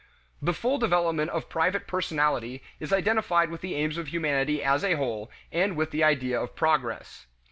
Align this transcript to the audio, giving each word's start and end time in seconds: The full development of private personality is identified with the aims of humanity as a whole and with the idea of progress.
The 0.41 0.51
full 0.55 0.79
development 0.79 1.29
of 1.29 1.47
private 1.47 1.85
personality 1.85 2.63
is 2.79 2.91
identified 2.91 3.51
with 3.51 3.61
the 3.61 3.75
aims 3.75 3.99
of 3.99 4.07
humanity 4.07 4.63
as 4.63 4.83
a 4.83 4.95
whole 4.95 5.29
and 5.51 5.75
with 5.75 5.91
the 5.91 6.03
idea 6.03 6.41
of 6.41 6.55
progress. 6.55 7.27